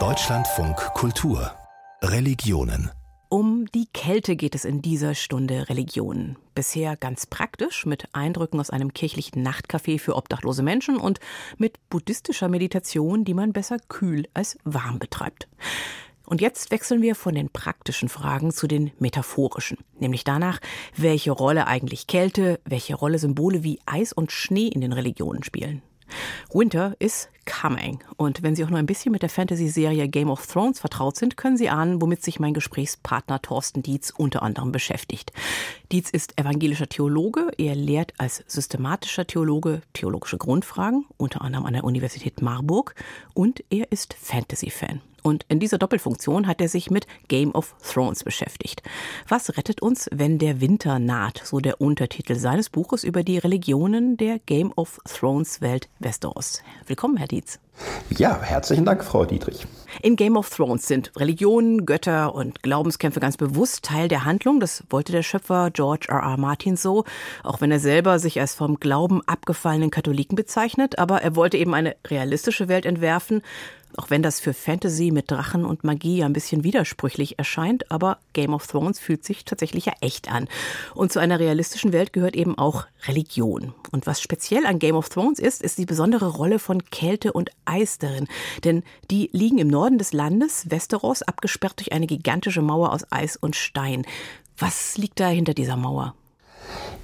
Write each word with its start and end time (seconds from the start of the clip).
Deutschlandfunk 0.00 0.74
Kultur 0.94 1.52
Religionen 2.02 2.90
um 3.28 3.66
die 3.72 3.86
Kälte 3.86 4.34
geht 4.34 4.56
es 4.56 4.64
in 4.64 4.82
dieser 4.82 5.14
Stunde 5.14 5.68
Religionen. 5.68 6.36
Bisher 6.56 6.96
ganz 6.96 7.26
praktisch 7.26 7.86
mit 7.86 8.08
Eindrücken 8.12 8.58
aus 8.58 8.70
einem 8.70 8.92
kirchlichen 8.92 9.46
Nachtcafé 9.46 10.00
für 10.00 10.16
obdachlose 10.16 10.64
Menschen 10.64 10.96
und 10.96 11.20
mit 11.56 11.78
buddhistischer 11.88 12.48
Meditation, 12.48 13.24
die 13.24 13.34
man 13.34 13.52
besser 13.52 13.76
kühl 13.88 14.26
als 14.34 14.58
warm 14.64 14.98
betreibt. 14.98 15.46
Und 16.26 16.40
jetzt 16.40 16.72
wechseln 16.72 17.00
wir 17.00 17.14
von 17.14 17.36
den 17.36 17.48
praktischen 17.48 18.08
Fragen 18.08 18.50
zu 18.50 18.66
den 18.66 18.90
metaphorischen, 18.98 19.78
nämlich 20.00 20.24
danach, 20.24 20.58
welche 20.96 21.30
Rolle 21.30 21.68
eigentlich 21.68 22.08
Kälte, 22.08 22.58
welche 22.64 22.96
Rolle 22.96 23.20
Symbole 23.20 23.62
wie 23.62 23.78
Eis 23.86 24.12
und 24.12 24.32
Schnee 24.32 24.66
in 24.66 24.80
den 24.80 24.92
Religionen 24.92 25.44
spielen. 25.44 25.80
Winter 26.52 26.96
is 26.98 27.28
coming. 27.46 28.02
Und 28.16 28.42
wenn 28.42 28.54
Sie 28.54 28.64
auch 28.64 28.70
nur 28.70 28.78
ein 28.78 28.86
bisschen 28.86 29.12
mit 29.12 29.22
der 29.22 29.28
Fantasy-Serie 29.28 30.08
Game 30.08 30.30
of 30.30 30.46
Thrones 30.46 30.80
vertraut 30.80 31.16
sind, 31.16 31.36
können 31.36 31.56
Sie 31.56 31.68
ahnen, 31.68 32.00
womit 32.00 32.22
sich 32.22 32.40
mein 32.40 32.54
Gesprächspartner 32.54 33.40
Thorsten 33.42 33.82
Dietz 33.82 34.12
unter 34.16 34.42
anderem 34.42 34.72
beschäftigt. 34.72 35.32
Dietz 35.92 36.10
ist 36.10 36.38
evangelischer 36.38 36.88
Theologe. 36.88 37.50
Er 37.58 37.74
lehrt 37.74 38.12
als 38.18 38.44
systematischer 38.46 39.26
Theologe 39.26 39.82
theologische 39.92 40.38
Grundfragen, 40.38 41.06
unter 41.16 41.42
anderem 41.42 41.66
an 41.66 41.74
der 41.74 41.84
Universität 41.84 42.42
Marburg. 42.42 42.94
Und 43.34 43.64
er 43.70 43.90
ist 43.92 44.14
Fantasy-Fan. 44.14 45.00
Und 45.26 45.46
in 45.48 45.58
dieser 45.58 45.78
Doppelfunktion 45.78 46.46
hat 46.46 46.60
er 46.60 46.68
sich 46.68 46.90
mit 46.90 47.06
Game 47.28 47.54
of 47.54 47.74
Thrones 47.82 48.24
beschäftigt. 48.24 48.82
Was 49.26 49.56
rettet 49.56 49.80
uns, 49.80 50.06
wenn 50.12 50.38
der 50.38 50.60
Winter 50.60 50.98
naht? 50.98 51.40
So 51.44 51.60
der 51.60 51.80
Untertitel 51.80 52.34
seines 52.34 52.68
Buches 52.68 53.04
über 53.04 53.22
die 53.22 53.38
Religionen 53.38 54.18
der 54.18 54.38
Game 54.40 54.70
of 54.76 55.00
Thrones 55.06 55.62
Welt 55.62 55.88
Westeros. 55.98 56.62
Willkommen, 56.86 57.16
Herr 57.16 57.28
Dietz. 57.28 57.58
Ja, 58.10 58.40
herzlichen 58.40 58.84
Dank, 58.84 59.04
Frau 59.04 59.24
Dietrich. 59.24 59.66
In 60.02 60.16
Game 60.16 60.36
of 60.36 60.50
Thrones 60.50 60.86
sind 60.86 61.12
Religionen, 61.16 61.86
Götter 61.86 62.34
und 62.34 62.62
Glaubenskämpfe 62.62 63.20
ganz 63.20 63.36
bewusst 63.36 63.84
Teil 63.84 64.08
der 64.08 64.24
Handlung. 64.24 64.60
Das 64.60 64.84
wollte 64.90 65.12
der 65.12 65.22
Schöpfer 65.22 65.70
George 65.70 66.06
R. 66.08 66.20
R. 66.20 66.36
Martin 66.36 66.76
so, 66.76 67.04
auch 67.42 67.60
wenn 67.60 67.70
er 67.70 67.80
selber 67.80 68.18
sich 68.18 68.40
als 68.40 68.54
vom 68.54 68.80
Glauben 68.80 69.22
abgefallenen 69.26 69.90
Katholiken 69.90 70.36
bezeichnet. 70.36 70.98
Aber 70.98 71.22
er 71.22 71.36
wollte 71.36 71.56
eben 71.56 71.74
eine 71.74 71.96
realistische 72.06 72.68
Welt 72.68 72.86
entwerfen, 72.86 73.42
auch 73.96 74.10
wenn 74.10 74.22
das 74.22 74.40
für 74.40 74.54
Fantasy 74.54 75.10
mit 75.12 75.30
Drachen 75.30 75.64
und 75.64 75.84
Magie 75.84 76.24
ein 76.24 76.32
bisschen 76.32 76.64
widersprüchlich 76.64 77.38
erscheint, 77.38 77.90
aber 77.90 78.18
Game 78.32 78.52
of 78.52 78.66
Thrones 78.66 78.98
fühlt 78.98 79.24
sich 79.24 79.44
tatsächlich 79.44 79.86
ja 79.86 79.92
echt 80.00 80.30
an. 80.30 80.48
Und 80.94 81.12
zu 81.12 81.20
einer 81.20 81.38
realistischen 81.38 81.92
Welt 81.92 82.12
gehört 82.12 82.34
eben 82.34 82.58
auch 82.58 82.86
Religion. 83.06 83.72
Und 83.92 84.06
was 84.06 84.20
speziell 84.20 84.66
an 84.66 84.80
Game 84.80 84.96
of 84.96 85.08
Thrones 85.08 85.38
ist, 85.38 85.62
ist 85.62 85.78
die 85.78 85.86
besondere 85.86 86.26
Rolle 86.26 86.58
von 86.58 86.84
Kälte 86.86 87.32
und 87.32 87.50
Eis 87.64 87.98
darin. 87.98 88.28
Denn 88.64 88.82
die 89.10 89.30
liegen 89.32 89.58
im 89.58 89.68
Norden 89.68 89.98
des 89.98 90.12
Landes, 90.12 90.70
Westeros, 90.70 91.22
abgesperrt 91.22 91.78
durch 91.78 91.92
eine 91.92 92.06
gigantische 92.06 92.62
Mauer 92.62 92.92
aus 92.92 93.10
Eis 93.10 93.36
und 93.36 93.56
Stein. 93.56 94.06
Was 94.58 94.96
liegt 94.96 95.20
da 95.20 95.28
hinter 95.28 95.54
dieser 95.54 95.76
Mauer? 95.76 96.14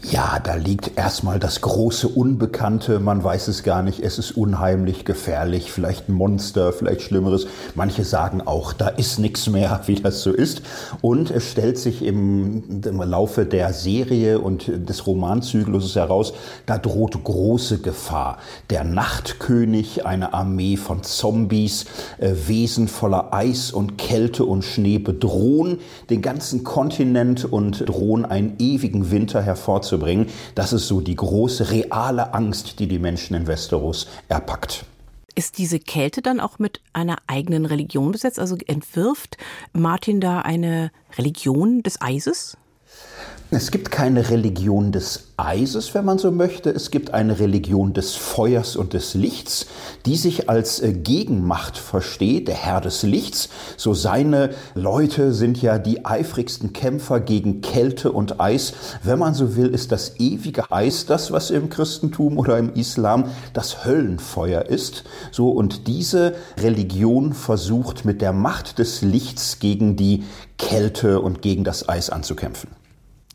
Ja, 0.02 0.38
da 0.42 0.54
liegt 0.54 0.96
erstmal 0.96 1.38
das 1.38 1.60
große 1.60 2.08
Unbekannte. 2.08 3.00
Man 3.00 3.22
weiß 3.22 3.48
es 3.48 3.62
gar 3.62 3.82
nicht. 3.82 4.00
Es 4.00 4.18
ist 4.18 4.32
unheimlich, 4.32 5.04
gefährlich, 5.04 5.70
vielleicht 5.70 6.08
ein 6.08 6.14
Monster, 6.14 6.72
vielleicht 6.72 7.02
Schlimmeres. 7.02 7.46
Manche 7.74 8.04
sagen 8.04 8.40
auch, 8.40 8.72
da 8.72 8.88
ist 8.88 9.18
nichts 9.18 9.48
mehr, 9.50 9.82
wie 9.86 9.96
das 9.96 10.22
so 10.22 10.32
ist. 10.32 10.62
Und 11.02 11.30
es 11.30 11.50
stellt 11.50 11.76
sich 11.78 12.02
im, 12.02 12.82
im 12.82 13.02
Laufe 13.02 13.44
der 13.44 13.74
Serie 13.74 14.40
und 14.40 14.72
des 14.88 15.06
Romanzykluses 15.06 15.94
heraus, 15.96 16.32
da 16.64 16.78
droht 16.78 17.22
große 17.22 17.78
Gefahr. 17.78 18.38
Der 18.70 18.84
Nachtkönig, 18.84 20.06
eine 20.06 20.32
Armee 20.32 20.78
von 20.78 21.02
Zombies, 21.02 21.84
äh, 22.16 22.32
Wesen 22.46 22.88
voller 22.88 23.34
Eis 23.34 23.70
und 23.70 23.98
Kälte 23.98 24.46
und 24.46 24.64
Schnee 24.64 24.98
bedrohen 24.98 25.78
den 26.08 26.22
ganzen 26.22 26.64
Kontinent 26.64 27.44
und 27.44 27.86
drohen 27.86 28.24
einen 28.24 28.54
ewigen 28.58 29.10
Winter 29.10 29.42
hervorzuheben 29.42 29.49
vorzubringen. 29.56 30.26
Das 30.54 30.72
ist 30.72 30.88
so 30.88 31.00
die 31.00 31.16
große 31.16 31.70
reale 31.70 32.34
Angst, 32.34 32.78
die 32.78 32.86
die 32.86 32.98
Menschen 32.98 33.34
in 33.34 33.46
Westeros 33.46 34.08
erpackt. 34.28 34.84
Ist 35.34 35.58
diese 35.58 35.78
Kälte 35.78 36.22
dann 36.22 36.40
auch 36.40 36.58
mit 36.58 36.80
einer 36.92 37.16
eigenen 37.26 37.64
Religion 37.64 38.12
besetzt? 38.12 38.38
Also 38.38 38.56
entwirft 38.66 39.36
Martin 39.72 40.20
da 40.20 40.40
eine 40.40 40.90
Religion 41.16 41.82
des 41.82 42.00
Eises? 42.00 42.56
Es 43.52 43.72
gibt 43.72 43.90
keine 43.90 44.30
Religion 44.30 44.92
des 44.92 45.24
Eises, 45.36 45.92
wenn 45.92 46.04
man 46.04 46.18
so 46.18 46.30
möchte. 46.30 46.70
Es 46.70 46.92
gibt 46.92 47.12
eine 47.12 47.40
Religion 47.40 47.92
des 47.92 48.14
Feuers 48.14 48.76
und 48.76 48.92
des 48.92 49.14
Lichts, 49.14 49.66
die 50.06 50.14
sich 50.14 50.48
als 50.48 50.78
äh, 50.78 50.92
Gegenmacht 50.92 51.76
versteht, 51.76 52.46
der 52.46 52.54
Herr 52.54 52.80
des 52.80 53.02
Lichts. 53.02 53.48
So 53.76 53.92
seine 53.92 54.50
Leute 54.76 55.34
sind 55.34 55.60
ja 55.60 55.78
die 55.78 56.04
eifrigsten 56.04 56.72
Kämpfer 56.72 57.18
gegen 57.18 57.60
Kälte 57.60 58.12
und 58.12 58.40
Eis. 58.40 58.72
Wenn 59.02 59.18
man 59.18 59.34
so 59.34 59.56
will, 59.56 59.74
ist 59.74 59.90
das 59.90 60.20
ewige 60.20 60.70
Eis 60.70 61.06
das, 61.06 61.32
was 61.32 61.50
im 61.50 61.70
Christentum 61.70 62.38
oder 62.38 62.56
im 62.56 62.72
Islam 62.74 63.24
das 63.52 63.84
Höllenfeuer 63.84 64.66
ist. 64.66 65.02
So 65.32 65.50
und 65.50 65.88
diese 65.88 66.36
Religion 66.56 67.32
versucht 67.32 68.04
mit 68.04 68.22
der 68.22 68.32
Macht 68.32 68.78
des 68.78 69.02
Lichts 69.02 69.58
gegen 69.58 69.96
die 69.96 70.22
Kälte 70.56 71.20
und 71.20 71.42
gegen 71.42 71.64
das 71.64 71.88
Eis 71.88 72.10
anzukämpfen. 72.10 72.79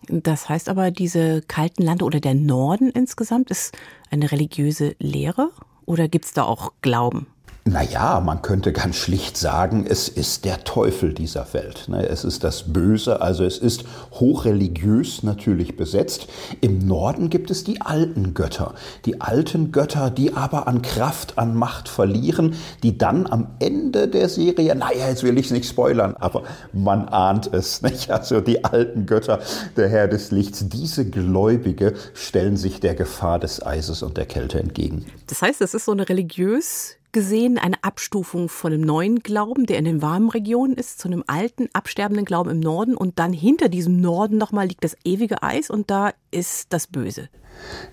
Das 0.10 0.50
heißt 0.50 0.70
aber, 0.70 0.92
diese 0.92 1.42
kalten 1.42 1.84
Lande 1.84 2.06
oder 2.06 2.20
der 2.20 2.36
Norden 2.36 2.90
insgesamt 2.90 3.52
ist 3.52 3.78
eine 4.12 4.32
religiöse 4.32 4.96
Lehre 5.00 5.52
oder 5.86 6.08
gibt 6.08 6.26
es 6.26 6.34
da 6.34 6.44
auch 6.44 6.74
Glauben? 6.82 7.28
Naja, 7.68 8.20
man 8.20 8.44
könnte 8.44 8.72
ganz 8.72 8.96
schlicht 8.96 9.38
sagen, 9.38 9.88
es 9.90 10.08
ist 10.08 10.46
der 10.46 10.64
Teufel 10.66 11.16
dieser 11.16 11.52
Welt. 11.56 11.86
Ne? 11.88 12.08
Es 12.08 12.24
ist 12.24 12.44
das 12.44 12.72
Böse, 12.72 13.22
also 13.22 13.44
es 13.44 13.58
ist 13.58 13.86
hochreligiös 14.12 15.24
natürlich 15.24 15.76
besetzt. 15.76 16.28
Im 16.62 16.78
Norden 16.78 17.32
gibt 17.32 17.50
es 17.50 17.64
die 17.64 17.82
alten 17.82 18.36
Götter. 18.36 18.76
Die 19.06 19.20
alten 19.20 19.72
Götter, 19.72 20.12
die 20.12 20.36
aber 20.36 20.68
an 20.68 20.84
Kraft, 20.84 21.40
an 21.40 21.56
Macht 21.56 21.90
verlieren, 21.90 22.54
die 22.84 23.00
dann 23.00 23.26
am 23.26 23.48
Ende 23.58 24.08
der 24.10 24.30
Serie, 24.30 24.76
naja, 24.76 25.10
jetzt 25.10 25.24
will 25.24 25.40
ich 25.40 25.48
es 25.48 25.52
nicht 25.52 25.68
spoilern, 25.68 26.16
aber 26.20 26.44
man 26.72 27.10
ahnt 27.10 27.52
es. 27.52 27.82
Nicht? 27.86 28.12
Also 28.12 28.42
die 28.42 28.64
alten 28.64 29.08
Götter, 29.08 29.40
der 29.76 29.90
Herr 29.90 30.08
des 30.08 30.30
Lichts, 30.30 30.70
diese 30.70 31.10
Gläubige 31.10 31.96
stellen 32.14 32.58
sich 32.58 32.80
der 32.80 32.94
Gefahr 32.94 33.40
des 33.40 33.66
Eises 33.66 34.04
und 34.04 34.18
der 34.18 34.28
Kälte 34.28 34.60
entgegen. 34.60 35.08
Das 35.26 35.42
heißt, 35.42 35.62
es 35.62 35.74
ist 35.74 35.86
so 35.86 35.94
eine 35.94 36.08
religiös 36.08 36.98
gesehen 37.16 37.58
eine 37.58 37.82
Abstufung 37.82 38.50
von 38.50 38.74
einem 38.74 38.82
neuen 38.82 39.20
Glauben, 39.20 39.66
der 39.66 39.80
in 39.80 39.86
den 39.86 40.02
warmen 40.02 40.30
Regionen 40.30 40.76
ist, 40.76 41.00
zu 41.00 41.08
einem 41.08 41.24
alten, 41.28 41.70
absterbenden 41.72 42.26
Glauben 42.26 42.50
im 42.50 42.60
Norden. 42.60 42.94
Und 42.94 43.20
dann 43.20 43.32
hinter 43.32 43.70
diesem 43.70 44.02
Norden 44.02 44.38
nochmal 44.38 44.68
liegt 44.68 44.84
das 44.84 44.98
ewige 45.06 45.42
Eis 45.42 45.70
und 45.70 45.90
da 45.90 46.12
ist 46.30 46.74
das 46.74 46.88
Böse. 46.88 47.30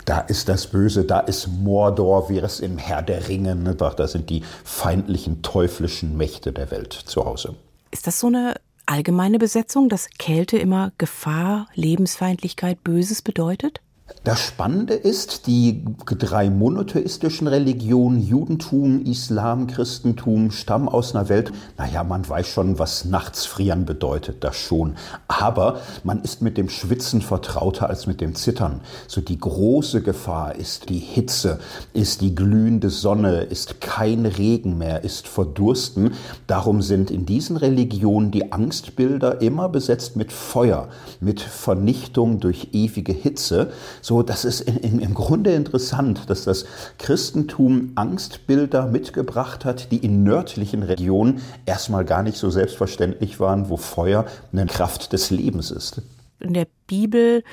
Da 0.06 0.18
ist 0.18 0.48
das 0.48 0.66
Böse, 0.66 1.04
da 1.04 1.20
ist 1.20 1.46
Mordor, 1.46 2.28
wie 2.30 2.38
es 2.38 2.58
im 2.58 2.78
Herr 2.78 3.00
der 3.00 3.28
Ringe, 3.28 3.54
ne? 3.54 3.76
da 3.76 4.08
sind 4.08 4.28
die 4.28 4.42
feindlichen, 4.64 5.40
teuflischen 5.42 6.16
Mächte 6.16 6.52
der 6.52 6.72
Welt 6.72 6.92
zu 6.92 7.24
Hause. 7.24 7.54
Ist 7.92 8.08
das 8.08 8.18
so 8.18 8.26
eine 8.26 8.56
allgemeine 8.86 9.38
Besetzung, 9.38 9.88
dass 9.88 10.10
Kälte 10.18 10.58
immer 10.58 10.90
Gefahr, 10.98 11.68
Lebensfeindlichkeit, 11.74 12.82
Böses 12.82 13.22
bedeutet? 13.22 13.80
Das 14.24 14.38
Spannende 14.38 14.94
ist, 14.94 15.48
die 15.48 15.84
drei 16.06 16.48
monotheistischen 16.48 17.48
Religionen, 17.48 18.20
Judentum, 18.20 19.04
Islam, 19.04 19.66
Christentum, 19.66 20.52
stammen 20.52 20.88
aus 20.88 21.14
einer 21.14 21.28
Welt, 21.28 21.52
naja, 21.76 22.04
man 22.04 22.28
weiß 22.28 22.46
schon, 22.46 22.78
was 22.78 23.04
nachts 23.04 23.46
frieren 23.46 23.84
bedeutet, 23.84 24.44
das 24.44 24.56
schon. 24.56 24.94
Aber 25.26 25.80
man 26.04 26.22
ist 26.22 26.40
mit 26.40 26.56
dem 26.56 26.68
Schwitzen 26.68 27.20
vertrauter 27.20 27.88
als 27.88 28.06
mit 28.06 28.20
dem 28.20 28.36
Zittern. 28.36 28.80
So 29.08 29.20
die 29.20 29.38
große 29.38 30.02
Gefahr 30.02 30.54
ist 30.54 30.88
die 30.88 31.00
Hitze, 31.00 31.58
ist 31.92 32.20
die 32.20 32.34
glühende 32.34 32.90
Sonne, 32.90 33.40
ist 33.42 33.80
kein 33.80 34.24
Regen 34.24 34.78
mehr, 34.78 35.02
ist 35.02 35.26
Verdursten. 35.26 36.12
Darum 36.46 36.80
sind 36.82 37.10
in 37.10 37.26
diesen 37.26 37.56
Religionen 37.56 38.30
die 38.30 38.52
Angstbilder 38.52 39.40
immer 39.40 39.68
besetzt 39.68 40.14
mit 40.14 40.32
Feuer, 40.32 40.88
mit 41.20 41.40
Vernichtung 41.40 42.38
durch 42.38 42.68
ewige 42.72 43.12
Hitze. 43.12 43.72
So, 44.02 44.22
das 44.22 44.44
ist 44.44 44.60
in, 44.62 44.76
in, 44.78 44.98
im 44.98 45.14
Grunde 45.14 45.52
interessant, 45.52 46.28
dass 46.28 46.44
das 46.44 46.66
Christentum 46.98 47.92
Angstbilder 47.94 48.86
mitgebracht 48.86 49.64
hat, 49.64 49.92
die 49.92 49.98
in 49.98 50.24
nördlichen 50.24 50.82
Regionen 50.82 51.40
erstmal 51.66 52.04
gar 52.04 52.24
nicht 52.24 52.36
so 52.36 52.50
selbstverständlich 52.50 53.38
waren, 53.38 53.68
wo 53.68 53.76
Feuer 53.76 54.26
eine 54.52 54.66
Kraft 54.66 55.12
des 55.12 55.30
Lebens 55.30 55.70
ist. 55.70 56.02
In 56.40 56.52
der 56.52 56.66
Bibel 56.88 57.44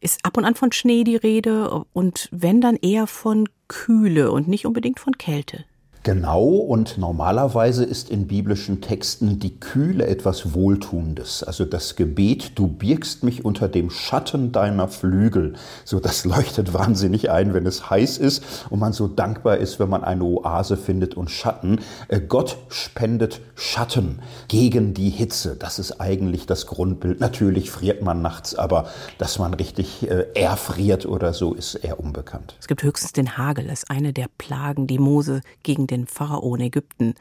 ist 0.00 0.20
ab 0.26 0.36
und 0.36 0.44
an 0.44 0.54
von 0.54 0.72
Schnee 0.72 1.04
die 1.04 1.16
Rede 1.16 1.84
und 1.94 2.28
wenn 2.30 2.60
dann 2.60 2.76
eher 2.76 3.06
von 3.06 3.48
Kühle 3.68 4.30
und 4.30 4.46
nicht 4.46 4.66
unbedingt 4.66 5.00
von 5.00 5.16
Kälte. 5.16 5.64
Genau, 6.04 6.44
und 6.44 6.98
normalerweise 6.98 7.82
ist 7.82 8.10
in 8.10 8.26
biblischen 8.26 8.82
Texten 8.82 9.38
die 9.38 9.58
Kühle 9.58 10.06
etwas 10.06 10.52
Wohltuendes. 10.52 11.42
Also 11.42 11.64
das 11.64 11.96
Gebet, 11.96 12.58
du 12.58 12.66
birgst 12.66 13.24
mich 13.24 13.42
unter 13.42 13.68
dem 13.68 13.88
Schatten 13.88 14.52
deiner 14.52 14.88
Flügel. 14.88 15.54
So, 15.86 16.00
das 16.00 16.24
leuchtet 16.26 16.74
wahnsinnig 16.74 17.30
ein, 17.30 17.54
wenn 17.54 17.64
es 17.64 17.88
heiß 17.88 18.18
ist 18.18 18.44
und 18.68 18.80
man 18.80 18.92
so 18.92 19.08
dankbar 19.08 19.56
ist, 19.56 19.80
wenn 19.80 19.88
man 19.88 20.04
eine 20.04 20.24
Oase 20.24 20.76
findet 20.76 21.14
und 21.14 21.30
Schatten. 21.30 21.80
Äh, 22.08 22.20
Gott 22.20 22.58
spendet 22.68 23.40
Schatten 23.54 24.20
gegen 24.48 24.92
die 24.92 25.08
Hitze. 25.08 25.56
Das 25.56 25.78
ist 25.78 26.02
eigentlich 26.02 26.44
das 26.44 26.66
Grundbild. 26.66 27.20
Natürlich 27.20 27.70
friert 27.70 28.02
man 28.02 28.20
nachts, 28.20 28.54
aber 28.54 28.90
dass 29.16 29.38
man 29.38 29.54
richtig 29.54 30.06
äh, 30.10 30.26
erfriert 30.34 31.06
oder 31.06 31.32
so, 31.32 31.54
ist 31.54 31.76
eher 31.76 31.98
unbekannt. 31.98 32.56
Es 32.60 32.66
gibt 32.66 32.82
höchstens 32.82 33.14
den 33.14 33.38
Hagel, 33.38 33.70
als 33.70 33.88
eine 33.88 34.12
der 34.12 34.26
Plagen, 34.36 34.86
die 34.86 34.98
Mose 34.98 35.40
gegen 35.62 35.86
den 35.86 35.93
Pharao 36.06 36.54
in 36.54 36.60
Ägypten 36.60 37.14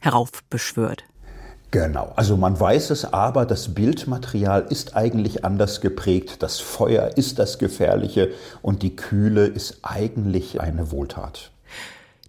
heraufbeschwört. 0.00 1.04
Genau, 1.72 2.12
also 2.16 2.36
man 2.36 2.58
weiß 2.58 2.90
es, 2.90 3.04
aber 3.04 3.46
das 3.46 3.74
Bildmaterial 3.74 4.66
ist 4.70 4.96
eigentlich 4.96 5.44
anders 5.44 5.80
geprägt. 5.80 6.42
Das 6.42 6.58
Feuer 6.58 7.16
ist 7.16 7.38
das 7.38 7.60
Gefährliche 7.60 8.32
und 8.60 8.82
die 8.82 8.96
Kühle 8.96 9.46
ist 9.46 9.78
eigentlich 9.82 10.60
eine 10.60 10.90
Wohltat. 10.90 11.52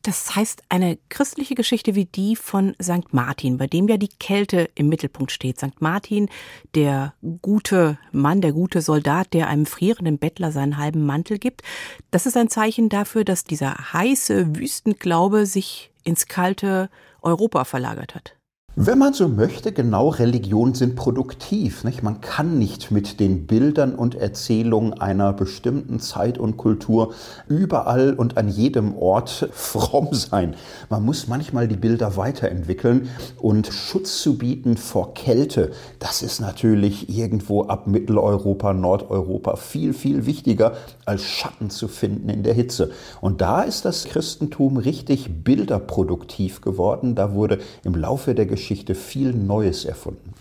Das 0.03 0.35
heißt, 0.35 0.63
eine 0.69 0.97
christliche 1.09 1.53
Geschichte 1.53 1.93
wie 1.93 2.05
die 2.05 2.35
von 2.35 2.75
St. 2.81 3.13
Martin, 3.13 3.57
bei 3.57 3.67
dem 3.67 3.87
ja 3.87 3.97
die 3.97 4.09
Kälte 4.09 4.69
im 4.73 4.89
Mittelpunkt 4.89 5.31
steht. 5.31 5.59
St. 5.59 5.79
Martin, 5.79 6.27
der 6.73 7.13
gute 7.41 7.99
Mann, 8.11 8.41
der 8.41 8.51
gute 8.51 8.81
Soldat, 8.81 9.33
der 9.33 9.47
einem 9.47 9.67
frierenden 9.67 10.17
Bettler 10.17 10.51
seinen 10.51 10.77
halben 10.77 11.05
Mantel 11.05 11.37
gibt. 11.37 11.61
Das 12.09 12.25
ist 12.25 12.35
ein 12.35 12.49
Zeichen 12.49 12.89
dafür, 12.89 13.23
dass 13.23 13.43
dieser 13.43 13.93
heiße 13.93 14.55
Wüstenglaube 14.55 15.45
sich 15.45 15.90
ins 16.03 16.27
kalte 16.27 16.89
Europa 17.21 17.65
verlagert 17.65 18.15
hat. 18.15 18.35
Wenn 18.77 18.99
man 18.99 19.11
so 19.11 19.27
möchte, 19.27 19.73
genau, 19.73 20.07
Religionen 20.07 20.75
sind 20.75 20.95
produktiv. 20.95 21.83
Nicht? 21.83 22.03
Man 22.03 22.21
kann 22.21 22.57
nicht 22.57 22.89
mit 22.89 23.19
den 23.19 23.45
Bildern 23.45 23.93
und 23.93 24.15
Erzählungen 24.15 24.93
einer 24.93 25.33
bestimmten 25.33 25.99
Zeit 25.99 26.37
und 26.37 26.55
Kultur 26.55 27.13
überall 27.49 28.13
und 28.13 28.37
an 28.37 28.47
jedem 28.47 28.95
Ort 28.97 29.49
fromm 29.51 30.13
sein. 30.13 30.55
Man 30.89 31.03
muss 31.03 31.27
manchmal 31.27 31.67
die 31.67 31.75
Bilder 31.75 32.15
weiterentwickeln 32.15 33.09
und 33.41 33.67
Schutz 33.67 34.21
zu 34.21 34.37
bieten 34.37 34.77
vor 34.77 35.15
Kälte. 35.15 35.71
Das 35.99 36.21
ist 36.21 36.39
natürlich 36.39 37.09
irgendwo 37.09 37.63
ab 37.63 37.87
Mitteleuropa, 37.87 38.71
Nordeuropa 38.71 39.57
viel, 39.57 39.93
viel 39.93 40.25
wichtiger, 40.25 40.77
als 41.03 41.23
Schatten 41.23 41.71
zu 41.71 41.89
finden 41.89 42.29
in 42.29 42.43
der 42.43 42.53
Hitze. 42.53 42.91
Und 43.19 43.41
da 43.41 43.63
ist 43.63 43.83
das 43.83 44.05
Christentum 44.05 44.77
richtig 44.77 45.43
bilderproduktiv 45.43 46.61
geworden. 46.61 47.15
Da 47.15 47.33
wurde 47.33 47.59
im 47.83 47.95
Laufe 47.95 48.33
der 48.33 48.45
Geschichte 48.45 48.60
Geschichte 48.61 48.93
viel 48.93 49.33
Neues 49.33 49.85
erfunden. 49.85 50.33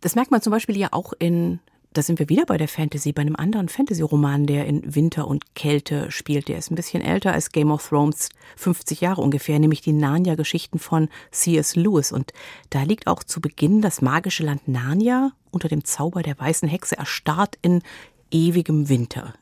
Das 0.00 0.14
merkt 0.14 0.30
man 0.30 0.40
zum 0.40 0.50
Beispiel 0.50 0.78
ja 0.78 0.88
auch 0.92 1.12
in, 1.18 1.60
da 1.92 2.00
sind 2.00 2.18
wir 2.18 2.30
wieder 2.30 2.46
bei 2.46 2.56
der 2.56 2.68
Fantasy, 2.68 3.12
bei 3.12 3.20
einem 3.20 3.36
anderen 3.36 3.68
Fantasy-Roman, 3.68 4.46
der 4.46 4.64
in 4.64 4.94
Winter 4.94 5.28
und 5.28 5.54
Kälte 5.54 6.10
spielt. 6.10 6.48
Der 6.48 6.56
ist 6.56 6.70
ein 6.70 6.74
bisschen 6.74 7.02
älter 7.02 7.34
als 7.34 7.52
Game 7.52 7.70
of 7.70 7.86
Thrones, 7.86 8.30
50 8.56 9.02
Jahre 9.02 9.20
ungefähr, 9.20 9.58
nämlich 9.58 9.82
die 9.82 9.92
Narnia-Geschichten 9.92 10.78
von 10.78 11.10
C.S. 11.32 11.76
Lewis. 11.76 12.12
Und 12.12 12.32
da 12.70 12.82
liegt 12.82 13.08
auch 13.08 13.22
zu 13.22 13.42
Beginn 13.42 13.82
das 13.82 14.00
magische 14.00 14.42
Land 14.42 14.66
Narnia 14.66 15.32
unter 15.50 15.68
dem 15.68 15.84
Zauber 15.84 16.22
der 16.22 16.38
weißen 16.38 16.68
Hexe 16.68 16.96
erstarrt 16.96 17.58
in 17.60 17.82
ewigem 18.30 18.88
Winter. 18.88 19.34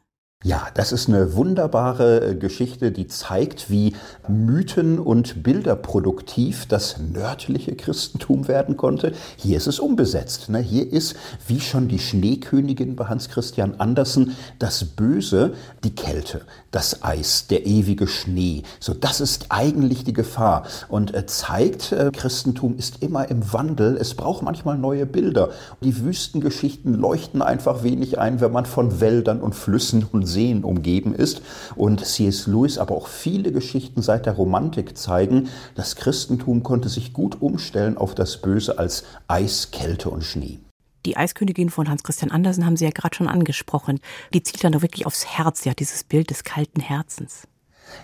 Ja, 0.46 0.66
das 0.74 0.92
ist 0.92 1.08
eine 1.08 1.36
wunderbare 1.36 2.32
äh, 2.32 2.34
Geschichte, 2.34 2.92
die 2.92 3.06
zeigt, 3.06 3.70
wie 3.70 3.94
Mythen 4.28 4.98
und 4.98 5.42
Bilder 5.42 5.74
produktiv 5.74 6.66
das 6.66 6.98
nördliche 6.98 7.74
Christentum 7.74 8.46
werden 8.46 8.76
konnte. 8.76 9.14
Hier 9.38 9.56
ist 9.56 9.68
es 9.68 9.80
umbesetzt. 9.80 10.50
Ne? 10.50 10.58
Hier 10.58 10.92
ist, 10.92 11.16
wie 11.48 11.60
schon 11.60 11.88
die 11.88 11.98
Schneekönigin 11.98 12.94
bei 12.94 13.06
Hans 13.06 13.30
Christian 13.30 13.76
Andersen, 13.80 14.36
das 14.58 14.84
Böse, 14.84 15.54
die 15.82 15.94
Kälte, 15.94 16.42
das 16.70 17.02
Eis, 17.02 17.46
der 17.46 17.64
ewige 17.64 18.06
Schnee. 18.06 18.64
So, 18.80 18.92
das 18.92 19.22
ist 19.22 19.46
eigentlich 19.48 20.04
die 20.04 20.12
Gefahr 20.12 20.64
und 20.90 21.14
äh, 21.14 21.24
zeigt, 21.24 21.92
äh, 21.92 22.10
Christentum 22.12 22.76
ist 22.76 23.02
immer 23.02 23.30
im 23.30 23.50
Wandel. 23.54 23.96
Es 23.96 24.14
braucht 24.14 24.42
manchmal 24.42 24.76
neue 24.76 25.06
Bilder. 25.06 25.52
Die 25.80 26.04
Wüstengeschichten 26.04 26.92
leuchten 26.92 27.40
einfach 27.40 27.82
wenig 27.82 28.18
ein, 28.18 28.42
wenn 28.42 28.52
man 28.52 28.66
von 28.66 29.00
Wäldern 29.00 29.40
und 29.40 29.54
Flüssen 29.54 30.04
und 30.12 30.33
Seen 30.34 30.64
umgeben 30.64 31.14
ist. 31.14 31.40
Und 31.76 32.04
C.S. 32.04 32.46
Lewis, 32.46 32.76
aber 32.76 32.94
auch 32.94 33.08
viele 33.08 33.52
Geschichten 33.52 34.02
seit 34.02 34.26
der 34.26 34.34
Romantik 34.34 34.98
zeigen, 34.98 35.48
das 35.74 35.96
Christentum 35.96 36.62
konnte 36.62 36.88
sich 36.88 37.12
gut 37.12 37.40
umstellen 37.40 37.96
auf 37.96 38.14
das 38.14 38.42
Böse 38.42 38.78
als 38.78 39.04
Eis, 39.28 39.70
Kälte 39.70 40.10
und 40.10 40.24
Schnee. 40.24 40.58
Die 41.06 41.16
Eiskönigin 41.16 41.70
von 41.70 41.88
Hans 41.88 42.02
Christian 42.02 42.30
Andersen 42.30 42.64
haben 42.64 42.76
Sie 42.76 42.84
ja 42.84 42.90
gerade 42.90 43.14
schon 43.14 43.28
angesprochen. 43.28 44.00
Die 44.32 44.42
zielt 44.42 44.64
dann 44.64 44.72
doch 44.72 44.82
wirklich 44.82 45.06
aufs 45.06 45.26
Herz, 45.26 45.64
ja, 45.64 45.74
dieses 45.74 46.02
Bild 46.02 46.30
des 46.30 46.44
kalten 46.44 46.80
Herzens. 46.80 47.46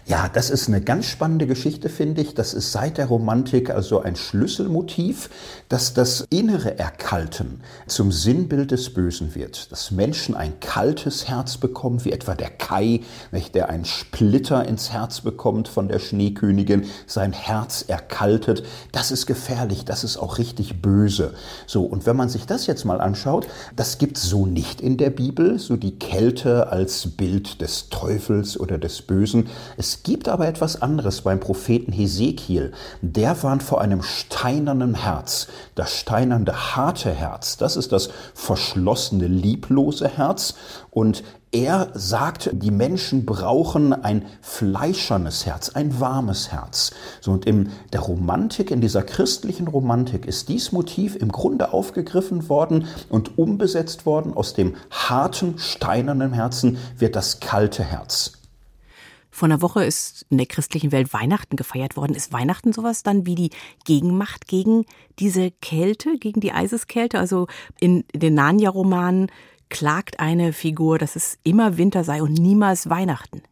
Ja, 0.07 0.29
das 0.33 0.51
ist 0.51 0.67
eine 0.67 0.81
ganz 0.81 1.07
spannende 1.07 1.47
Geschichte, 1.47 1.89
finde 1.89 2.23
ich. 2.23 2.35
Das 2.35 2.55
ist 2.55 2.73
seit 2.73 2.99
der 2.99 3.07
Romantik 3.07 3.71
also 3.71 4.01
ein 4.01 4.17
Schlüsselmotiv, 4.17 5.31
dass 5.69 5.95
das 5.95 6.27
innere 6.31 6.79
Erkalten 6.79 7.61
zum 7.87 8.11
Sinnbild 8.11 8.71
des 8.71 8.93
Bösen 8.93 9.35
wird. 9.35 9.71
Dass 9.71 9.91
Menschen 9.91 10.35
ein 10.35 10.59
kaltes 10.59 11.29
Herz 11.29 11.59
bekommen, 11.59 12.05
wie 12.05 12.13
etwa 12.13 12.35
der 12.35 12.51
Kai, 12.51 13.03
der 13.55 13.69
einen 13.69 13.85
Splitter 13.85 14.67
ins 14.67 14.91
Herz 14.91 15.21
bekommt 15.21 15.69
von 15.69 15.89
der 15.89 15.99
Schneekönigin, 15.99 16.87
sein 17.07 17.33
Herz 17.33 17.85
erkaltet. 17.87 18.65
Das 18.93 19.11
ist 19.11 19.27
gefährlich, 19.27 19.85
das 19.85 20.03
ist 20.03 20.17
auch 20.17 20.39
richtig 20.39 20.83
böse. 20.83 21.35
So, 21.67 21.85
und 21.85 22.07
wenn 22.07 22.17
man 22.17 22.29
sich 22.29 22.47
das 22.47 22.67
jetzt 22.67 22.85
mal 22.85 23.01
anschaut, 23.01 23.47
das 23.77 23.99
gibt 23.99 24.17
es 24.17 24.25
so 24.25 24.47
nicht 24.47 24.81
in 24.81 24.97
der 24.97 25.11
Bibel, 25.11 25.59
so 25.59 25.77
die 25.77 25.99
Kälte 25.99 26.73
als 26.73 27.07
Bild 27.07 27.61
des 27.61 27.91
Teufels 27.91 28.59
oder 28.59 28.79
des 28.79 29.03
Bösen. 29.03 29.49
Es 29.77 30.03
gibt 30.03 30.29
aber 30.29 30.47
etwas 30.47 30.81
anderes 30.81 31.23
beim 31.23 31.41
Propheten 31.41 31.93
Hesekiel. 31.93 32.73
Der 33.03 33.43
warnt 33.43 33.63
vor 33.63 33.81
einem 33.81 34.03
steinernen 34.03 34.95
Herz. 34.95 35.49
Das 35.75 35.95
steinernde, 35.97 36.77
harte 36.77 37.11
Herz, 37.11 37.57
das 37.57 37.77
ist 37.77 37.93
das 37.93 38.11
verschlossene, 38.35 39.27
lieblose 39.27 40.09
Herz. 40.09 40.55
Und 40.91 41.23
er 41.53 41.89
sagt, 41.95 42.51
die 42.53 42.71
Menschen 42.71 43.27
brauchen 43.27 43.93
ein 43.93 44.25
fleischernes 44.41 45.47
Herz, 45.47 45.71
ein 45.71 45.99
warmes 45.99 46.53
Herz. 46.53 46.93
So, 47.21 47.33
und 47.33 47.45
in 47.45 47.71
der 47.93 48.01
Romantik, 48.01 48.71
in 48.71 48.81
dieser 48.81 49.03
christlichen 49.03 49.67
Romantik, 49.67 50.27
ist 50.27 50.49
dies 50.49 50.71
Motiv 50.71 51.17
im 51.17 51.33
Grunde 51.33 51.73
aufgegriffen 51.73 52.49
worden 52.49 52.87
und 53.09 53.37
umbesetzt 53.37 54.07
worden. 54.07 54.33
Aus 54.33 54.55
dem 54.55 54.77
harten, 54.91 55.59
steinernen 55.59 56.33
Herzen 56.33 56.79
wird 56.97 57.17
das 57.17 57.41
kalte 57.41 57.83
Herz. 57.83 58.40
Vor 59.31 59.47
einer 59.47 59.63
Woche 59.63 59.85
ist 59.85 60.27
in 60.29 60.39
der 60.39 60.47
christlichen 60.47 60.93
Welt 60.93 61.13
Weihnachten 61.13 61.57
gefeiert 61.57 61.97
worden. 61.97 62.15
Ist 62.15 62.33
Weihnachten 62.33 62.73
sowas 62.73 63.03
dann 63.03 63.27
wie 63.27 63.35
die 63.35 63.51
Gegenmacht 63.85 64.47
gegen 64.49 64.85
diese 65.19 65.51
Kälte, 65.51 66.19
gegen 66.19 66.41
die 66.41 66.53
Eiseskälte? 66.53 67.19
Also 67.19 67.47
in 67.79 68.05
den 68.15 68.35
Narnia-Romanen 68.35 69.31
klagt 69.69 70.21
eine 70.21 70.53
Figur, 70.53 70.99
dass 70.99 71.17
es 71.17 71.39
immer 71.45 71.79
Winter 71.79 72.05
sei 72.05 72.23
und 72.23 72.35
niemals 72.35 72.91
Weihnachten. 72.91 73.43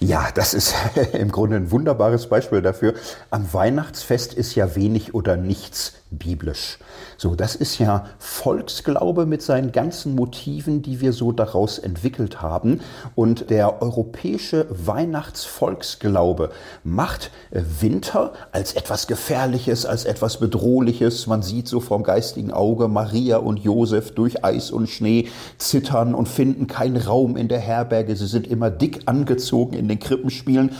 Ja, 0.00 0.30
das 0.34 0.54
ist 0.54 0.74
im 1.12 1.30
Grunde 1.30 1.56
ein 1.56 1.70
wunderbares 1.70 2.28
Beispiel 2.28 2.62
dafür. 2.62 2.94
Am 3.30 3.52
Weihnachtsfest 3.52 4.34
ist 4.34 4.54
ja 4.54 4.74
wenig 4.74 5.14
oder 5.14 5.36
nichts 5.36 5.99
biblisch. 6.10 6.78
So, 7.16 7.34
das 7.34 7.54
ist 7.54 7.78
ja 7.78 8.06
Volksglaube 8.18 9.26
mit 9.26 9.42
seinen 9.42 9.72
ganzen 9.72 10.14
Motiven, 10.14 10.82
die 10.82 11.00
wir 11.00 11.12
so 11.12 11.32
daraus 11.32 11.78
entwickelt 11.78 12.42
haben. 12.42 12.80
Und 13.14 13.50
der 13.50 13.80
europäische 13.80 14.66
Weihnachtsvolksglaube 14.70 16.50
macht 16.82 17.30
äh, 17.50 17.62
Winter 17.80 18.32
als 18.52 18.74
etwas 18.74 19.06
Gefährliches, 19.06 19.86
als 19.86 20.04
etwas 20.04 20.40
Bedrohliches. 20.40 21.26
Man 21.26 21.42
sieht 21.42 21.68
so 21.68 21.80
vom 21.80 22.02
geistigen 22.02 22.50
Auge 22.52 22.88
Maria 22.88 23.38
und 23.38 23.58
Josef 23.60 24.12
durch 24.12 24.44
Eis 24.44 24.70
und 24.70 24.88
Schnee 24.88 25.28
zittern 25.58 26.14
und 26.14 26.28
finden 26.28 26.66
keinen 26.66 26.96
Raum 26.96 27.36
in 27.36 27.48
der 27.48 27.60
Herberge. 27.60 28.16
Sie 28.16 28.26
sind 28.26 28.46
immer 28.46 28.70
dick 28.70 29.02
angezogen 29.06 29.74
in 29.74 29.88
den 29.88 30.00
Krippenspielen. 30.00 30.72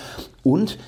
Und 0.43 0.79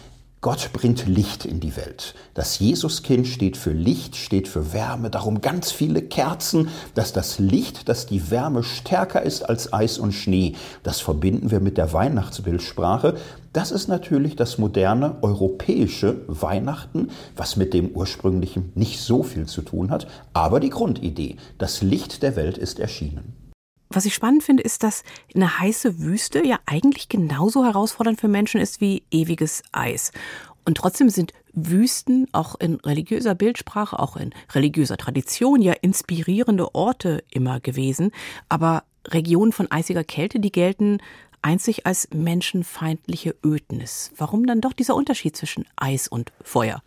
Gott 0.43 0.71
bringt 0.73 1.07
Licht 1.07 1.45
in 1.45 1.61
die 1.61 1.77
Welt. 1.77 2.17
Das 2.35 2.59
Jesuskind 2.59 3.29
steht 3.29 3.57
für 3.57 3.71
Licht, 3.71 4.17
steht 4.17 4.49
für 4.49 4.73
Wärme, 4.73 5.09
darum 5.09 5.41
ganz 5.41 5.71
viele 5.71 6.03
Kerzen, 6.03 6.67
dass 6.97 7.13
das 7.13 7.39
Licht, 7.39 7.89
dass 7.89 8.07
die 8.07 8.29
Wärme 8.33 8.65
stärker 8.65 9.23
ist 9.23 9.45
als 9.45 9.73
Eis 9.73 9.99
und 9.99 10.11
Schnee. 10.11 10.57
Das 10.83 11.01
verbinden 11.01 11.53
wir 11.53 11.61
mit 11.61 11.79
der 11.79 11.93
Weihnachtsbildsprache. 11.93 13.15
Das 13.53 13.71
ist 13.71 13.87
natürlich 13.87 14.35
das 14.35 14.59
moderne 14.59 15.17
europäische 15.23 16.23
Weihnachten, 16.27 17.11
was 17.37 17.55
mit 17.55 17.73
dem 17.73 17.91
ursprünglichen 17.91 18.73
nicht 18.75 18.99
so 18.99 19.23
viel 19.23 19.47
zu 19.47 19.63
tun 19.63 19.93
hat, 19.93 20.09
aber 20.33 20.59
die 20.59 20.71
Grundidee, 20.71 21.37
das 21.59 21.83
Licht 21.83 22.21
der 22.25 22.35
Welt 22.35 22.59
ist 22.59 22.81
erschienen. 22.81 23.42
Was 23.95 24.07
ich 24.07 24.15
spannend 24.15 24.43
finde, 24.43 24.63
ist, 24.63 24.83
dass 24.83 25.05
eine 25.35 25.59
heiße 25.59 25.99
Wüste 25.99 26.47
ja 26.47 26.59
eigentlich 26.67 27.09
genauso 27.09 27.65
herausfordernd 27.65 28.21
für 28.21 28.29
Menschen 28.29 28.61
ist 28.61 28.81
wie 28.81 29.03
ewiges 29.11 29.63
Eis. 29.73 30.13
Und 30.65 30.77
trotzdem 30.79 31.11
sind 31.11 31.33
Wüsten 31.53 32.27
auch 32.33 32.59
in 32.59 32.77
religiöser 32.77 33.35
Bildsprache, 33.35 33.99
auch 33.99 34.17
in 34.17 34.31
religiöser 34.53 34.97
Tradition 34.97 35.61
ja 35.61 35.75
inspirierende 35.75 36.75
Orte 36.75 37.23
immer 37.31 37.61
gewesen. 37.61 38.13
Aber 38.49 38.85
Regionen 39.09 39.53
von 39.53 39.71
eisiger 39.71 40.05
Kälte, 40.05 40.41
die 40.41 40.53
gelten 40.53 40.99
einzig 41.43 41.85
als 41.87 42.09
menschenfeindliche 42.15 43.35
Ödnis. 43.45 44.13
Warum 44.17 44.47
dann 44.47 44.61
doch 44.61 44.73
dieser 44.73 44.95
Unterschied 44.95 45.37
zwischen 45.37 45.67
Eis 45.77 46.09
und 46.09 46.33
Feuer? 46.43 46.83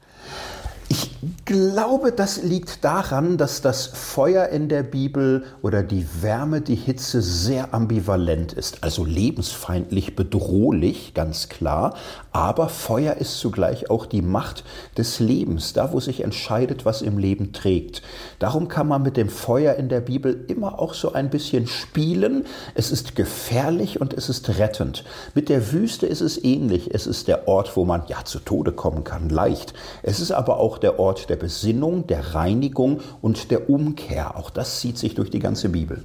Ich 0.88 1.12
glaube, 1.46 2.12
das 2.12 2.44
liegt 2.44 2.84
daran, 2.84 3.38
dass 3.38 3.62
das 3.62 3.86
Feuer 3.88 4.50
in 4.50 4.70
der 4.70 4.84
Bibel 4.84 5.44
oder 5.62 5.84
die 5.84 6.08
Wärme, 6.22 6.62
die 6.62 6.76
Hitze 6.76 7.22
sehr 7.22 7.74
ambivalent 7.74 8.54
ist, 8.54 8.84
also 8.84 9.06
lebensfeindlich, 9.06 10.16
bedrohlich, 10.16 11.14
ganz 11.14 11.50
klar, 11.50 11.96
aber 12.32 12.68
Feuer 12.68 13.14
ist 13.14 13.40
zugleich 13.40 13.90
auch 13.90 14.06
die 14.06 14.22
Macht 14.22 14.64
des 14.98 15.20
Lebens, 15.20 15.74
da 15.74 15.94
wo 15.94 16.00
sich 16.00 16.22
entscheidet, 16.22 16.84
was 16.84 17.02
im 17.02 17.18
Leben 17.18 17.54
trägt. 17.54 18.02
Darum 18.40 18.68
kann 18.68 18.88
man 18.88 19.04
mit 19.04 19.16
dem 19.16 19.30
Feuer 19.30 19.76
in 19.76 19.88
der 19.88 20.02
Bibel 20.02 20.46
immer 20.48 20.80
auch 20.80 20.94
so 20.94 21.14
ein 21.14 21.30
bisschen 21.30 21.68
spielen. 21.68 22.46
Es 22.74 22.92
ist 22.92 23.16
gefährlich 23.16 24.02
und 24.02 24.14
es 24.14 24.30
ist 24.30 24.58
rettend. 24.58 25.06
Mit 25.34 25.48
der 25.48 25.72
Wüste 25.72 26.08
ist 26.08 26.22
es 26.22 26.44
ähnlich. 26.44 26.94
Es 26.94 27.08
ist 27.08 27.28
der 27.28 27.48
Ort, 27.48 27.78
wo 27.78 27.86
man 27.86 28.04
ja 28.08 28.26
zu 28.26 28.40
Tode 28.40 28.74
kommen 28.74 29.04
kann, 29.04 29.30
leicht. 29.30 29.74
Es 30.04 30.20
ist 30.20 30.32
aber 30.32 30.58
auch 30.58 30.75
der 30.78 31.00
Ort 31.00 31.30
der 31.30 31.36
Besinnung, 31.36 32.08
der 32.08 32.36
Reinigung 32.36 33.02
und 33.22 33.52
der 33.52 33.70
Umkehr. 33.70 34.38
Auch 34.38 34.50
das 34.50 34.80
zieht 34.80 34.98
sich 34.98 35.16
durch 35.16 35.30
die 35.30 35.40
ganze 35.40 35.70
Bibel. 35.70 36.04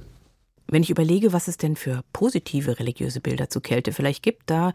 Wenn 0.67 0.83
ich 0.83 0.89
überlege, 0.89 1.33
was 1.33 1.47
es 1.47 1.57
denn 1.57 1.75
für 1.75 2.01
positive 2.13 2.79
religiöse 2.79 3.19
Bilder 3.19 3.49
zu 3.49 3.59
Kälte 3.59 3.91
vielleicht 3.91 4.23
gibt, 4.23 4.49
da 4.49 4.71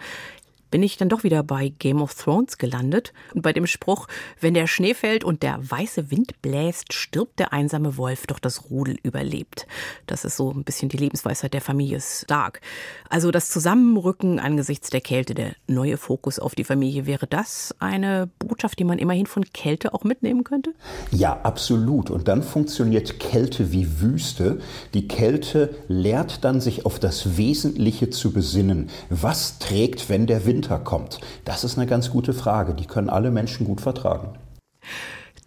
bin 0.71 0.83
ich 0.83 0.97
dann 0.97 1.09
doch 1.09 1.23
wieder 1.25 1.43
bei 1.43 1.73
Game 1.79 2.03
of 2.03 2.15
Thrones 2.15 2.59
gelandet 2.59 3.13
und 3.35 3.43
bei 3.43 3.53
dem 3.53 3.67
Spruch, 3.67 4.09
wenn 4.41 4.55
der 4.55 4.67
Schnee 4.67 4.95
fällt 4.95 5.25
und 5.25 5.43
der 5.43 5.59
weiße 5.63 6.11
Wind 6.11 6.41
bläst, 6.43 6.93
stirbt 6.93 7.39
der 7.39 7.53
einsame 7.53 7.97
Wolf, 7.97 8.27
doch 8.27 8.39
das 8.39 8.71
Rudel 8.71 8.97
überlebt. 9.03 9.67
Das 10.07 10.25
ist 10.25 10.37
so 10.37 10.51
ein 10.53 10.65
bisschen 10.65 10.89
die 10.89 10.97
Lebensweisheit 10.97 11.55
der 11.55 11.61
Familie 11.61 12.01
Stark. 12.01 12.61
Also 13.09 13.31
das 13.31 13.51
Zusammenrücken 13.51 14.39
angesichts 14.39 14.91
der 14.91 15.01
Kälte, 15.01 15.35
der 15.35 15.55
neue 15.67 15.97
Fokus 15.97 16.39
auf 16.39 16.55
die 16.55 16.65
Familie, 16.65 17.07
wäre 17.07 17.27
das 17.27 17.75
eine 17.79 18.29
Botschaft, 18.39 18.79
die 18.79 18.85
man 18.85 18.99
immerhin 18.99 19.27
von 19.27 19.45
Kälte 19.53 19.95
auch 19.95 20.05
mitnehmen 20.05 20.45
könnte? 20.45 20.73
Ja, 21.11 21.41
absolut. 21.43 22.11
Und 22.11 22.29
dann 22.29 22.43
funktioniert 22.43 23.21
Kälte 23.21 23.73
wie 23.73 24.01
Wüste. 24.01 24.61
Die 24.95 25.07
Kälte 25.09 25.77
lehrt 25.89 26.45
dann, 26.45 26.61
sich 26.61 26.87
auf 26.87 26.99
das 26.99 27.37
Wesentliche 27.37 28.11
zu 28.11 28.33
besinnen. 28.33 28.91
Was 29.11 29.59
trägt, 29.59 30.09
wenn 30.09 30.27
der 30.27 30.45
Wind 30.47 30.56
Winter 30.57 30.79
kommt? 30.79 31.21
Das 31.45 31.65
ist 31.65 31.77
eine 31.77 31.87
ganz 31.87 32.11
gute 32.11 32.33
Frage. 32.33 32.73
Die 32.73 32.87
können 32.87 33.11
alle 33.11 33.31
Menschen 33.31 33.67
gut 33.67 33.83
vertragen. 33.83 34.39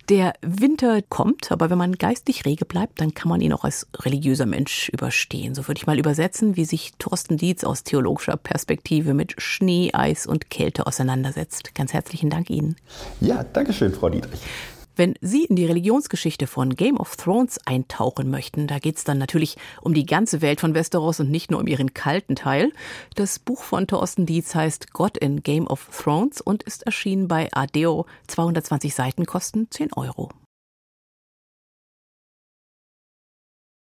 Der 0.07 0.33
Winter 0.41 1.01
kommt, 1.01 1.51
aber 1.51 1.69
wenn 1.71 1.77
man 1.77 1.93
geistig 1.93 2.45
rege 2.45 2.65
bleibt, 2.65 3.01
dann 3.01 3.13
kann 3.15 3.29
man 3.29 3.41
ihn 3.41 3.53
auch 3.53 3.63
als 3.63 3.87
religiöser 3.95 4.45
Mensch 4.45 4.89
überstehen. 4.89 5.55
So 5.55 5.67
würde 5.67 5.79
ich 5.79 5.87
mal 5.87 5.99
übersetzen, 5.99 6.55
wie 6.55 6.65
sich 6.65 6.93
Thorsten 6.99 7.37
Dietz 7.37 7.63
aus 7.63 7.83
theologischer 7.83 8.37
Perspektive 8.37 9.13
mit 9.15 9.41
Schnee, 9.41 9.91
Eis 9.93 10.27
und 10.27 10.51
Kälte 10.51 10.85
auseinandersetzt. 10.85 11.73
Ganz 11.73 11.93
herzlichen 11.93 12.29
Dank 12.29 12.49
Ihnen. 12.49 12.75
Ja, 13.19 13.43
danke 13.53 13.73
schön, 13.73 13.93
Frau 13.93 14.09
Dietrich. 14.09 14.41
Wenn 14.99 15.13
Sie 15.21 15.45
in 15.45 15.55
die 15.55 15.65
Religionsgeschichte 15.65 16.45
von 16.45 16.75
Game 16.75 16.97
of 16.97 17.15
Thrones 17.15 17.57
eintauchen 17.65 18.29
möchten, 18.29 18.67
da 18.67 18.79
geht 18.79 18.97
es 18.97 19.05
dann 19.05 19.17
natürlich 19.17 19.55
um 19.81 19.93
die 19.93 20.05
ganze 20.05 20.41
Welt 20.41 20.59
von 20.59 20.73
Westeros 20.73 21.21
und 21.21 21.31
nicht 21.31 21.49
nur 21.49 21.61
um 21.61 21.67
ihren 21.67 21.93
kalten 21.93 22.35
Teil. 22.35 22.73
Das 23.15 23.39
Buch 23.39 23.63
von 23.63 23.87
Thorsten 23.87 24.25
Dietz 24.25 24.55
heißt 24.55 24.91
Gott 24.91 25.17
in 25.17 25.41
Game 25.41 25.67
of 25.67 25.87
Thrones 25.97 26.41
und 26.41 26.63
ist 26.63 26.83
erschienen 26.83 27.29
bei 27.29 27.47
Adeo. 27.53 28.07
220 28.27 28.93
Seiten 28.93 29.25
kosten 29.25 29.67
10 29.71 29.93
Euro. 29.93 30.31